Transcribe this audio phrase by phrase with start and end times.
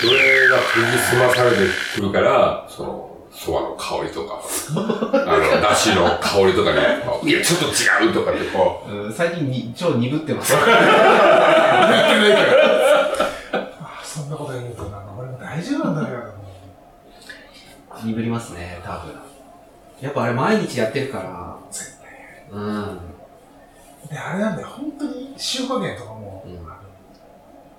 [0.00, 1.56] それが研ぎ澄まされて
[1.94, 4.42] くるから、その、蕎麦の香りとか、
[5.26, 10.54] あの、だしの香りとかね、いや、ちょっと違うとかってこう、うん最近に超鈍ってます。
[10.60, 10.60] あ
[14.02, 16.22] そんなこと言うとなんか俺も大丈夫なんだけど
[18.04, 19.14] 鈍りますね、多分。
[20.00, 21.98] やっぱあれ毎日やってるから、絶
[22.50, 23.00] うん。
[24.08, 26.80] 対であれなんだよ本当に塩加減とかも、うんあ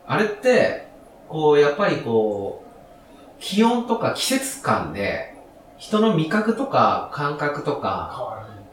[0.08, 0.88] あれって、
[1.30, 5.36] こう、やっぱりこう、気温とか季節感で、
[5.78, 8.14] 人の味覚とか感覚とのか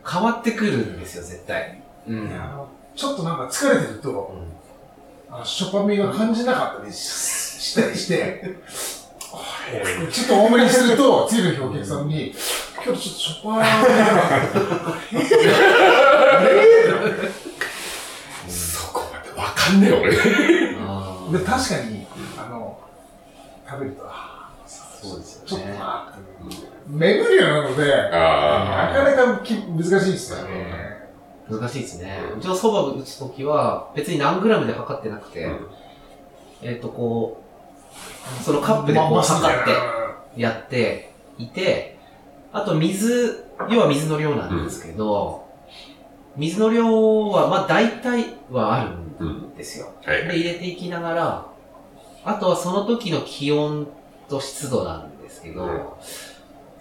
[0.05, 1.81] 変わ変わってくるんですよ、絶対。
[2.07, 2.31] うん。
[2.99, 4.35] ちょっとなんか疲れてると
[5.31, 8.43] あのしょっぱみが感じなかったりししたりして
[10.11, 12.35] ちょっと多めにすると次の日お客さんに
[12.85, 13.67] 「今日ちょっとしょっぱいな」
[18.49, 20.11] そこまでわかんねえ俺。
[21.39, 22.07] で確かに
[22.39, 22.79] あの
[23.69, 25.79] 食べるとあそうですちょっとよね。
[25.79, 26.21] なって
[26.89, 30.99] 巡るようなのでなあかなかき難しいですよね。
[31.51, 32.21] 難しいですね。
[32.37, 35.67] うちのそば打つときは、別に何グラムで測ってなくて、うん
[36.61, 37.48] えっ、と、こう、
[38.43, 41.99] そのカップでこう測ってやっていて、
[42.53, 45.47] あと水、要は水の量なんですけど、
[46.37, 49.93] 水の量は、まあ大体はあるんですよ。
[50.07, 50.11] あ。
[50.11, 50.29] はい。
[50.29, 51.47] で、入れていきながら、
[52.25, 53.89] あとはその時の気温
[54.29, 55.81] と湿度なんですけど、うん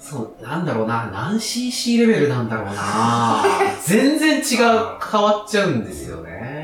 [0.08, 3.44] そう、なんだろうな、何 cc レベルなんだろうな
[3.84, 6.57] 全然違う、変わっちゃうんですよね。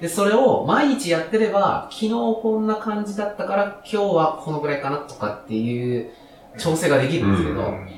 [0.00, 6.10] で、それを毎日やってれば、昨日こんな感じだったから、今日はこのぐらいかなとかっていう
[6.58, 7.88] 調整ができるんですけど、うん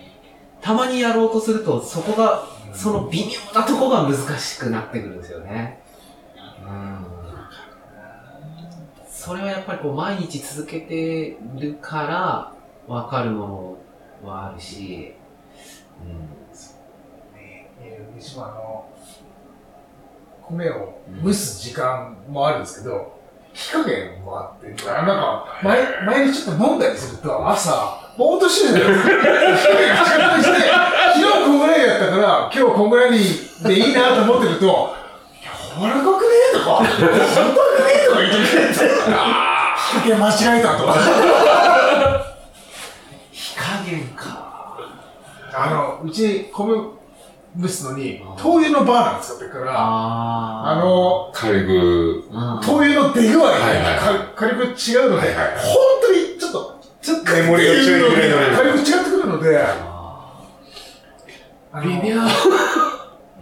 [0.63, 5.83] たまにやろうとすると、そこが、その微妙なとこが難しくなってくるんですよね。
[6.65, 7.05] うん。
[9.11, 12.55] それはやっぱりこう毎日続けてるから
[12.87, 13.79] わかるも
[14.23, 15.15] のはあるし、
[17.37, 18.89] えーうちもあの、
[20.49, 23.21] 米を蒸す時間もあるんですけど、
[23.53, 29.75] 火加減もあって、なんか、前、前にちょっと飲んだりすると、朝、ぼーっとしてるじゃないですか。
[30.05, 30.71] 火加減して、
[31.15, 33.19] 昨日こんぐらいやったから、今日こんぐらいに
[33.63, 34.95] でいいなと思ってると、
[35.79, 37.09] 柔らかくねえとか、硬くね
[38.05, 40.95] えとか言ってくれて、火加減間違えたとか。
[43.31, 44.79] 火加減か。
[45.55, 47.02] あの、うち米
[47.61, 53.99] 蒸すのに、灯油のバーナー使ってるから、ああの、軽く、あ灯油の出具合がはいはい。
[53.99, 55.47] か火力違うので、はいはい。
[55.47, 58.23] はい本当にちょっと、ちょっと、メモリが違うので、
[58.57, 60.41] 火力違ってくるので、あ
[61.73, 62.21] あのー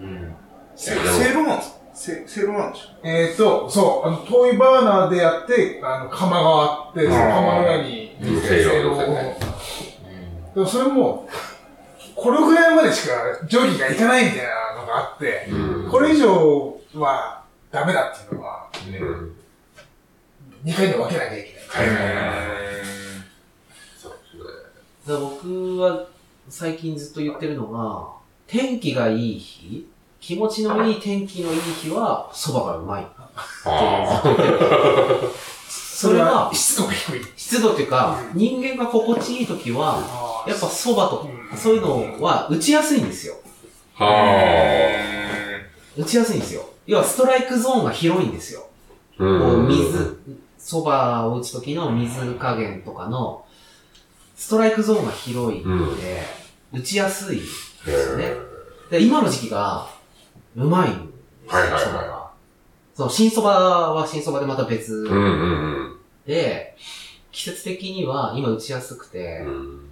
[0.01, 0.35] うん。
[0.77, 1.77] せせいろなんですか？
[1.93, 8.41] せせいろなんでしょえっ、と、そう、あの、灯油バーナーでやって、あの、釜があって、その釜の上に、うん。
[8.41, 8.97] せいろを。
[8.97, 9.37] ね。
[10.55, 11.29] でもそれも、
[12.21, 13.15] これぐらいまでしか
[13.49, 17.43] 定規がいかないみたいなのがあって、うんこれ以上は
[17.73, 19.37] ダメだっていうのは、うん
[20.65, 21.89] 2回に分けなきゃいけない。
[21.89, 22.37] はいはいはい。
[23.99, 24.13] そう
[25.09, 26.07] だから僕は
[26.51, 28.09] 最近ずっと言ってるのが、
[28.47, 29.89] 天気がいい日、
[30.21, 33.07] 気持ちのいい天気のいい日は、蕎麦がうまい。
[33.65, 34.23] あ
[35.63, 37.21] それは、湿度が低い。
[37.37, 43.35] 湿度っていうか、人間が心地いい時は、やっぱ蕎麦とうんそういうのは打ちやすいんですよ。
[43.99, 44.05] あ。
[44.05, 44.91] は
[45.97, 46.69] 打ちやすいんですよ。
[46.87, 48.67] 要はストライクゾーンが広いんですよ。
[49.17, 49.19] あ。
[49.19, 50.19] こう水、
[50.59, 53.45] 蕎麦を打つ時の水加減とかの、
[54.37, 56.23] ストライクゾーンが広いので、
[56.73, 58.33] 打ちやすいですよね。
[58.91, 59.89] で今の時期が、
[60.57, 60.99] うまいんで
[61.49, 62.31] すよ、はいはいはい蕎麦が。
[62.95, 65.97] その、新蕎麦は新蕎麦でまた別うんうん
[66.27, 66.77] で、
[67.33, 69.90] 季節的には今打ちやすくてうん。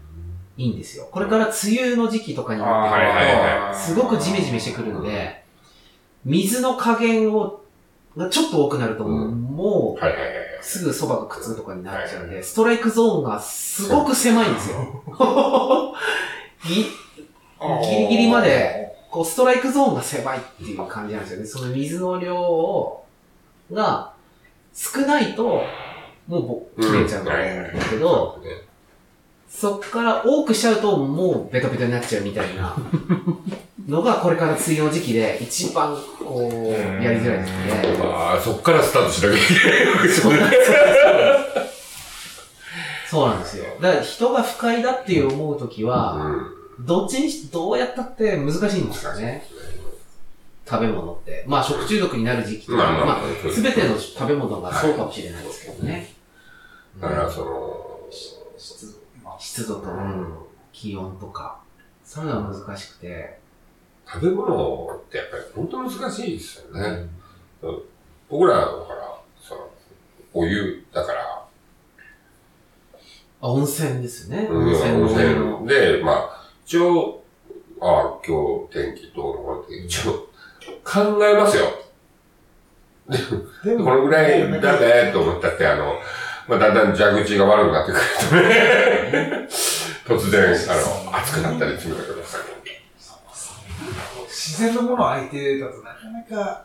[0.58, 1.08] いいんですよ。
[1.10, 5.44] これから梅雨の時期とかになってくると、すごくジメジメしてくるんで、
[6.24, 7.62] 水の加減を、
[8.16, 10.32] がちょっと多くなると、うんもう、はいはいはい。
[10.60, 15.04] すぐ蕎麦が苦痛とかになっちゃうんで、ストライクゾーンがすごく狭いんですよ。
[16.66, 21.46] ぎギリギリまで、こう、ストライクゾーンが狭いっていう感じなんですよね。
[21.46, 23.04] その水の量を、
[23.72, 24.12] が、
[24.74, 25.62] 少ないと、
[26.26, 27.32] もうぼ切れちゃうんだ
[27.90, 28.40] けど、
[29.48, 32.76] そっから多くしちゃうと、もうベトベトになっちゃうみたいな
[33.88, 38.02] のが、これから梅雨の時期で一番、こう、やりづらい時期で。
[38.02, 40.08] ああ、そっからスタートしなきゃいけない。
[40.08, 40.32] そう
[43.10, 43.64] そうなんですよ。
[43.80, 46.12] だから人が不快だって思うときは、
[46.78, 46.86] うん。
[46.86, 49.46] どっちにし、どうやったって難しいんですよね。
[50.68, 51.44] 食べ物って。
[51.46, 56.12] まあ食中毒になる時期とか、まあ、すべての食べ物がそうかもしれないですけどね。
[57.00, 57.88] だから、その、
[58.58, 58.98] 湿度。
[59.24, 60.34] まあ湿度と、うん
[60.72, 61.58] 気温とか、
[62.04, 63.38] そういうのは難しくて。
[64.10, 67.08] 食べ物ってやっぱり本当難しいですよね。
[68.30, 69.68] 僕らだから、その、
[70.32, 71.46] お湯だから、
[73.40, 74.48] あ、温泉ですよね。
[74.50, 77.22] うん温泉の温お湯の泉で、まあ、一応、
[77.80, 80.12] ああ、今日天気どうのこうのって一応
[80.84, 81.64] 考えますよ。
[83.64, 85.94] でこのぐらいだねと思ったって、あの、
[86.48, 89.48] まあ、だんだん蛇口が悪くなってくるとね、
[90.06, 92.38] 突然、あの、熱くなったりするんだけどさ。
[94.26, 96.64] 自然のもの相手だとなかなか、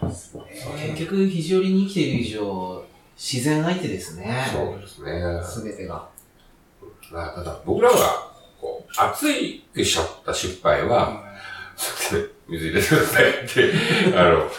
[0.00, 2.84] 結局、肘折に生きている以上、
[3.16, 4.46] 自然相手ですね。
[4.52, 5.42] そうですね。
[5.44, 6.08] すべてが。
[7.10, 7.96] まあ、ただ、僕らが、
[8.60, 11.24] こう、熱いくしちゃった失敗は、
[11.76, 13.72] そうやって水入れてくださいって、
[14.16, 14.50] あの、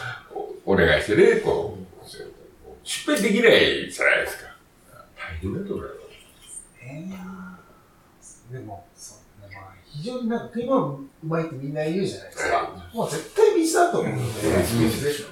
[0.65, 1.74] おお願いしてね、こう、
[2.85, 4.55] 失敗できないじゃないですか。
[5.17, 5.91] 大変だと思うよ。
[6.81, 12.89] えーでも、そうね、まあ、非常になんか食い物うまいってみんな言うじゃないですか。
[12.93, 14.23] もう絶対水だと思うんで。
[14.23, 15.25] 水でしょ。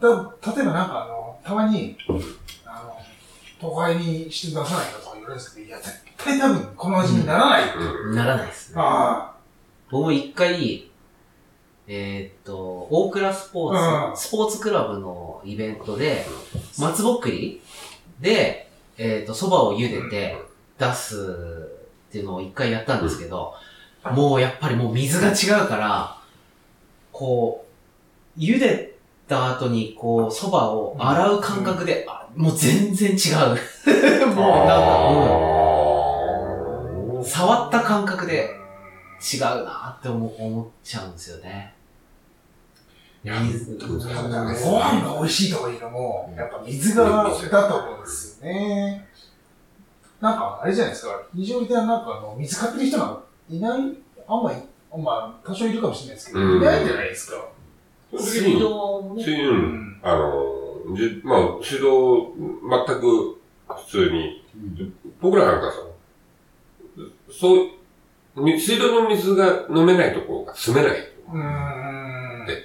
[0.00, 1.96] だ例えばなんかあの、たまに、
[2.66, 2.98] あの、
[3.60, 7.74] 都会にして出さないかとか言われるんですけど、いや、絶対多分この味にならない。
[7.76, 8.16] うん。
[8.16, 8.74] ならないですね。
[8.78, 9.36] あ
[9.88, 10.89] 僕も一回、
[11.92, 14.14] えーっと、大倉スポーうん。
[14.14, 16.24] ツ、スポーツクラブのイベントで、
[16.78, 17.60] 松ぼっくり
[18.20, 20.36] で、えーっと、蕎麦を茹でて
[20.78, 21.68] 出す
[22.08, 23.54] っていうのを一回やったんですけど、
[24.12, 26.16] もうやっぱりもう水が違うから、
[27.10, 27.66] こ
[28.36, 28.94] う、茹で
[29.26, 34.28] た後にこう、蕎麦を洗う感覚で、あもう全然違う。
[34.30, 35.08] もうなんか、
[37.16, 37.24] うん。
[37.24, 38.48] 触った感覚で
[39.20, 41.74] 違うなって思思っちゃうんですよね。
[43.24, 43.76] 水。
[43.78, 49.06] ご飯が美味しいとかいうのも、やっぱ水が、だと思うんですよね。
[50.20, 53.80] なんか、あれじゃないですか、非常になんかあの、水買ってる人がいない、
[54.26, 54.56] あんまり、
[55.02, 56.62] まあ、多少いるかもしれないですけど、うん。
[56.62, 57.48] いないじゃないですか。
[58.18, 59.02] 水道。
[59.02, 59.52] もね、水道、
[60.02, 64.44] あの、じまあ、水道、全く普通に、
[65.20, 65.76] 僕らなんかさ、
[67.30, 67.62] そ
[68.36, 72.46] う、み水道の水が飲めないところが住めないとうーん。
[72.46, 72.62] 出て、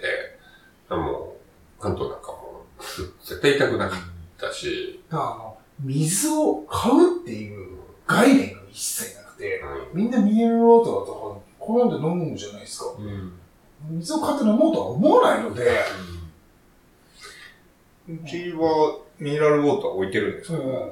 [0.89, 1.35] も
[1.79, 2.83] う、関東なんかもう、
[3.23, 3.99] 絶対痛くなかっ
[4.37, 7.77] たし、だからあの、水を買うっていう
[8.07, 9.61] 概念が一切なくて、
[9.93, 12.85] うみんなミネラルウォーターとか好んで飲むんじゃないですか。
[12.97, 13.33] うん。
[13.97, 15.79] 水を買って飲もうとは思わないので、
[18.07, 20.91] うちはミネラルウォーター置いてるんですけど、うん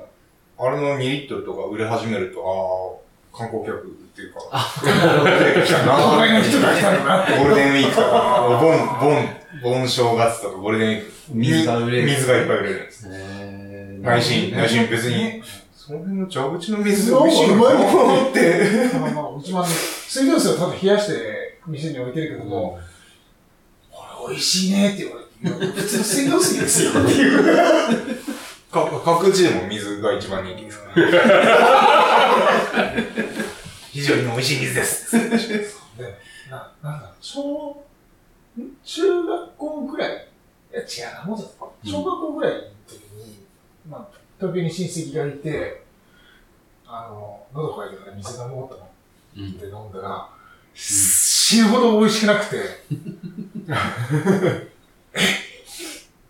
[0.55, 3.01] あれの2リットルとか売れ始めると、
[3.33, 4.39] ああ、観光客っていうか、
[4.85, 7.25] 出てきたな、隣の人が来たのな。
[7.25, 13.07] ゴールデンウィークとか、ボン、ボン、ボン正月とかゴールデンウィーク、水が売れる水がいっぱい売れるんです。
[14.01, 15.41] 内心、内心別に、
[15.73, 18.89] その辺の蛇口の水水が美味しいのかなって。
[18.99, 22.79] まあまあうちもあの水道水をただ冷やして店に置いてるけども、
[23.91, 28.23] これ美味しいねって言われて、普通の水道水ですよっていう。
[28.73, 30.79] か各地でも水が一番人気です。
[33.91, 35.11] 非常に美味しい水です。
[35.15, 36.17] で、
[36.49, 37.75] な、なんだ小、ん
[38.83, 40.27] 中学校ぐらい。
[40.71, 43.45] いや、違うな、もうちょっと、小学校ぐらいの時に、
[43.89, 44.07] まあ、
[44.39, 45.83] 東京に親戚がいて、
[46.87, 48.89] あの、喉乾いてから水飲もうと思
[49.37, 50.29] うんって飲んだら、
[50.75, 52.57] 死ぬほど美味しくなくて、
[55.13, 55.19] え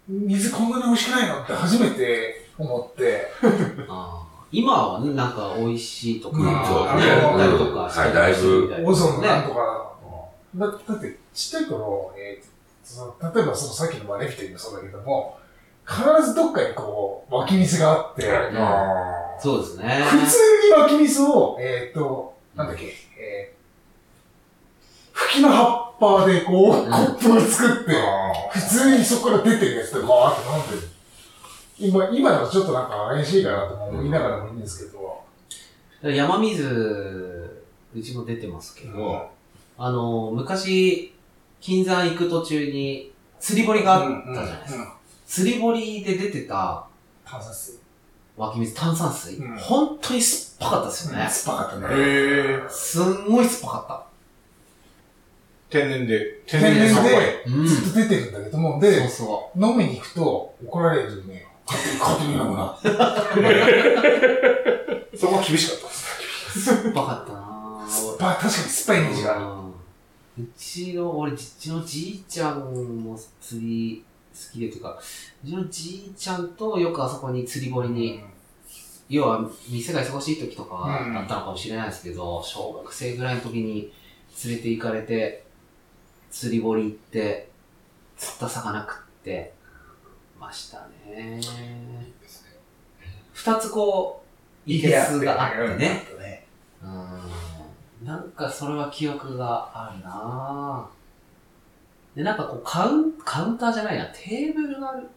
[0.08, 3.32] 水こんなに美味しくないのって初めて思って、
[4.52, 6.44] 今はね、なんか美味しいとか、うん。
[6.46, 9.48] そうね売ったりとかはいだいぶオゾンのなんね。
[9.48, 9.96] とか
[10.56, 15.40] だだって、ちっちゃい頃、えーその例えばそのさっきのマネフィティもそうだけども、
[15.88, 20.04] 必ずどっかにこう、湧き水があって、はいあそうですね。
[20.04, 20.38] 普通
[20.68, 26.92] に湧き水を、えっ、と、なんだっけ、えー、吹きの葉っぱでこう、うん。
[26.92, 30.94] コップを作って、あ普通にそこから出てるやつでバーって飲んでる。
[31.80, 35.24] 今、今だとちょっとなんか怪しいかなと思いながらもいいんですけど、
[36.12, 36.64] 山水、
[37.96, 39.32] うちも出てますけど、も
[39.78, 41.13] あの、昔、
[41.64, 44.76] 金山行く途中に釣り堀があったじゃないですか。
[44.76, 44.94] うんうん
[45.26, 46.86] 釣り堀で出てた
[47.26, 47.80] 炭酸水。
[48.38, 51.28] 湧き水、炭酸水、うん本当に酸っぱかったですよね。
[51.28, 51.90] 酸っぱかったう。
[51.90, 51.96] ね。
[51.96, 52.00] へ
[52.66, 52.70] え。
[52.70, 54.06] すんごい酸っぱか
[55.72, 57.16] 天然で、天天然然でさっぱり。
[57.16, 57.52] った。
[57.52, 57.64] うん。
[57.64, 61.40] で、ずっと出てるんだけども、そうで、そ飲みに行くと怒られるのよ。
[61.66, 62.78] 買ってみような。
[65.18, 66.66] そこは厳しかったです。
[66.66, 69.63] 酸っぱかったな酸っぱい、確かに酸っぱいイメージがある。
[70.38, 72.60] うんうちの、俺、うちのじいちゃん
[73.04, 75.00] も釣り好きでというか、
[75.44, 78.20] うちのじいちゃんとよくあそこに釣り堀に、
[79.10, 81.18] 要は店が忙しい時とかはうん。
[81.18, 83.94] あったのかもしれないですけど、小学生ぐらいの時に
[84.44, 85.46] 連れて行かれて、
[86.32, 87.50] 釣り堀行って、
[88.18, 89.54] 釣った魚食って
[90.40, 91.40] ましたね。
[93.34, 94.24] 二つこ
[94.66, 96.08] う、いけすがあってね。
[98.04, 98.08] うん。
[98.08, 102.18] なんかそれは記憶があるなぁ。
[102.18, 105.00] で、なんかこうカウン、カウンターじゃないな、テーブルがある。
[105.02, 105.08] ん？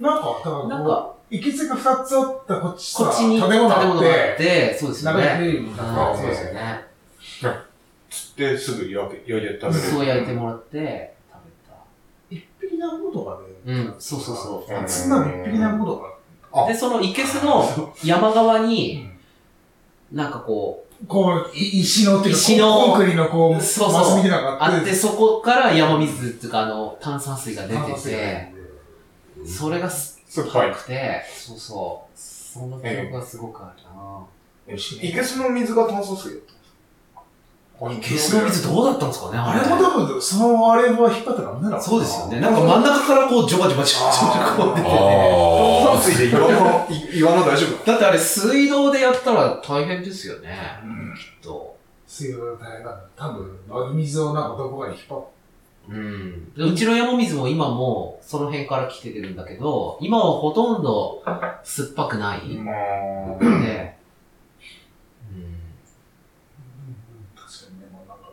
[0.00, 5.22] なんか、だからこなんか、う、いけつが2つあったこっちさ、こっちに建物があってて、そうですよね。
[5.38, 6.16] てるみたいうんな。
[6.16, 6.84] そうですよね。
[8.10, 9.72] 釣ってすぐ焼いて食べる。
[9.72, 11.14] そう焼いてもらって、
[12.30, 13.72] 食一匹何個とかで。
[13.72, 16.14] うんそうそうそううんそんなの一匹何個とか。
[16.52, 16.66] べた。
[16.68, 19.17] で、そのいけすの山側うに、ん
[20.12, 28.52] なんかここう、い石のっていうか、石のコンクリのこう、そうそうあって、あって、そこから山水っていうか、あの、炭酸水が出てて、
[29.46, 32.18] それがす酸っぱいっぱくて、そうそう。
[32.18, 33.90] その記憶がすごくあるな。
[33.90, 35.06] ぁ。
[35.06, 36.52] いけすの水が炭素水だった
[37.92, 42.40] いけすの水どうだったんですかねあれも多分、そのあれは引っ張ったらダメなのそうですよね。
[42.40, 44.94] なんか真ん中からこう、ジョバジョバジョバジョバこう出てて。
[44.94, 44.98] あ
[45.92, 47.86] 炭水で岩の、い 岩の大丈夫？
[47.86, 50.58] だってあれ水道でやったら大変ですよね。
[50.82, 51.14] うん。
[51.14, 51.76] きっと。
[52.06, 53.00] 水道が大変なんだ。
[53.16, 55.24] 多分、あの水をなんかどこかに引っ張っ
[55.90, 56.52] うん。
[56.54, 61.22] でうちの山水も今もその辺から来てるんだけど、今はほとんど
[61.64, 63.46] 酸っぱくないのまあ、で、
[65.32, 65.58] うん。
[67.34, 68.30] 確かにね、もうなんか、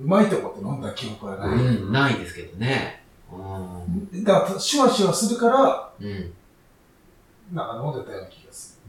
[0.00, 1.58] うまいと思って飲んだ記憶はない。
[1.58, 3.02] うん、ないですけどね。
[3.32, 4.24] うん。
[4.24, 6.32] だから、シュワシュワするから、うん。
[7.52, 8.80] なんか飲んでたような気がす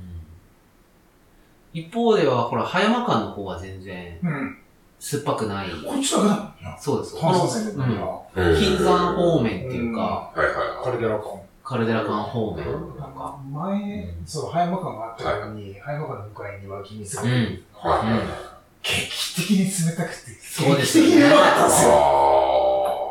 [1.73, 4.19] 一方では、ほら、葉山館の方は全然る。
[4.23, 4.57] うん。
[4.97, 5.69] 酸っぱくない。
[5.69, 6.77] こっちだけだもんな。
[6.79, 7.19] そうです。
[7.19, 10.85] 炭酸泉でうん金山方面っていうか、はいはいはい。
[10.85, 11.25] カルデラか。
[11.63, 13.15] カルデラ館方面なんか。
[13.15, 17.29] か、前、そう、葉山館があったのに、葉山館の向かいに湧き水がうん。
[17.73, 18.21] は
[18.51, 18.54] い。
[18.85, 21.89] 劇的に冷たくて、そうですよね劇的にうまかったんですよ。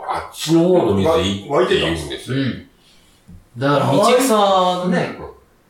[0.07, 2.38] あっちの方の水いいって言うんですよ。
[2.38, 2.69] うん。
[3.59, 5.19] だから、道草のね、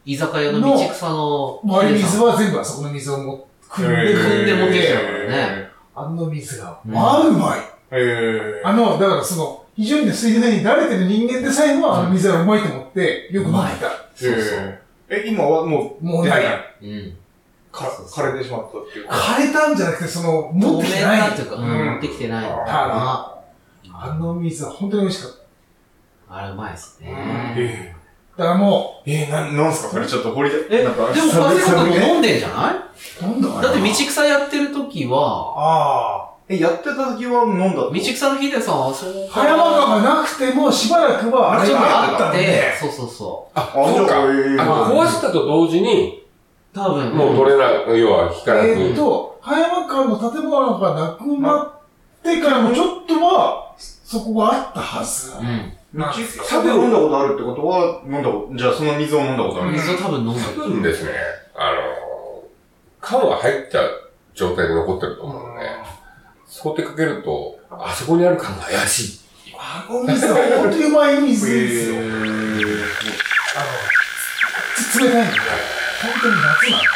[0.04, 5.68] 居酒屋の道草の、周り水は全部あそこの水をも汲んで、汲んで持ってきちゃうからね。
[5.96, 7.60] あの水が、うんまあうまい。
[7.92, 13.90] へあの、だからその、非常に水道に慣れてる人間でさえも、あの水はうまいと思って、よく飲んでた。
[14.14, 14.78] そうそう。
[15.08, 16.44] え、今はもう、もうない。
[16.82, 17.16] うん。
[17.74, 19.14] か枯れてしまったっていうか。
[19.14, 21.18] 枯れたんじゃなくて、その、持ってきてない。
[21.18, 23.34] なっていうか、うんうん持ってきてないあ
[23.92, 25.30] あの水は本当に美味しかっ
[26.28, 26.34] た。
[26.34, 26.40] な。
[26.40, 27.54] あれうまいですね。
[27.56, 27.94] え
[28.36, 30.06] だからもえ、な、なんすかこれ？
[30.06, 30.56] ちょっと掘りで。
[30.70, 39.32] え、でもなんかカフェとかも飲んでんじゃなう、なんだいだって道草やってる時は、あえ、やってた時は飲んだ道草のヒデさんはそうあ。
[39.32, 44.14] 葉山川がなくても、しばらくは、あれちょっとがあったんで、、そうそうそあ、そうか。
[44.14, 46.23] 壊したと同時に、う。
[46.74, 48.66] 多分、もう取れない、要は引かなく。
[48.66, 55.32] えーっと、葉山川の建物がなくなってからもちょっとは、そこがあったはず。
[55.38, 55.72] うん。
[55.98, 56.44] なんですよ。
[56.48, 59.72] 多分飲んだことあるってことは、飲んだこと、じゃあその水を飲んだことある。
[59.72, 61.12] 水を多分飲んだ多分ですね、
[61.54, 62.42] あの、
[63.00, 63.78] 缶は入った
[64.34, 65.68] 状態で残ってると思うので、
[66.46, 69.20] そう手かけると、あそこにある缶が怪しい。
[69.56, 71.98] あの水は本当にうまい水ですよ。
[71.98, 72.08] あの、
[74.76, 75.38] つ冷たいんで、
[76.02, 76.86] 本当に夏なんで、